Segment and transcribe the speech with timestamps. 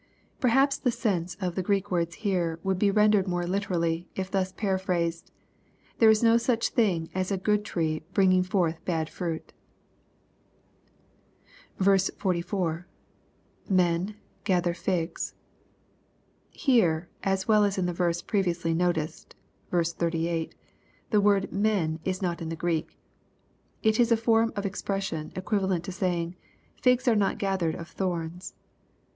[0.41, 4.31] ]Perhaps the sense of the G reek words here would be rendered more literally, if
[4.31, 5.29] thus paraphrased,"
[5.99, 9.53] There is no such thing as a good tree bringing forth bad fruit."
[11.79, 12.87] 44.—
[13.69, 15.35] [Men.,..gather figs.]
[16.49, 19.35] Here, as well as in the verse previously noticed
[19.71, 20.55] (38,)
[21.11, 22.97] the word ^' men" is not in the G reek.
[23.83, 26.37] It is a form of expression equivalent to saying,
[26.81, 28.55] "figs are not ga hered of thorns."